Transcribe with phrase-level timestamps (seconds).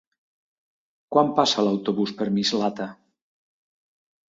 [1.15, 2.91] Quan passa l'autobús per Mislata?